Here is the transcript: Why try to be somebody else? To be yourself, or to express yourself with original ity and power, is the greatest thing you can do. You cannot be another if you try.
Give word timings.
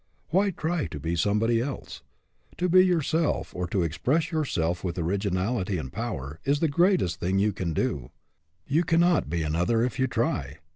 Why 0.29 0.49
try 0.49 0.87
to 0.87 0.99
be 0.99 1.15
somebody 1.15 1.61
else? 1.61 2.01
To 2.57 2.67
be 2.67 2.83
yourself, 2.83 3.55
or 3.55 3.67
to 3.67 3.83
express 3.83 4.31
yourself 4.31 4.83
with 4.83 4.97
original 4.97 5.59
ity 5.59 5.77
and 5.77 5.93
power, 5.93 6.39
is 6.43 6.59
the 6.59 6.67
greatest 6.67 7.19
thing 7.19 7.37
you 7.37 7.53
can 7.53 7.71
do. 7.71 8.09
You 8.65 8.83
cannot 8.83 9.29
be 9.29 9.43
another 9.43 9.83
if 9.83 9.99
you 9.99 10.07
try. 10.07 10.57